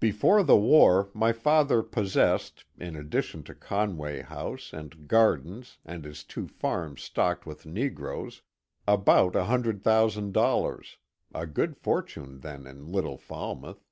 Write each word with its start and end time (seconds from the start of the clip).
Before 0.00 0.42
the 0.42 0.54
war 0.58 1.08
my 1.14 1.32
father 1.32 1.82
possessed, 1.82 2.66
in 2.78 2.94
addition 2.94 3.42
to 3.44 3.54
Conway 3.54 4.20
House 4.20 4.74
and 4.74 5.08
gardens 5.08 5.78
and 5.82 6.04
his 6.04 6.24
two 6.24 6.46
farms 6.46 7.02
stocked 7.02 7.46
with 7.46 7.64
negroes, 7.64 8.42
about 8.86 9.34
f 9.34 9.40
100,000,— 9.48 10.36
a 11.34 11.46
good 11.46 11.78
fortune 11.78 12.40
then 12.40 12.66
in 12.66 12.84
little 12.92 13.16
Falmouth. 13.16 13.86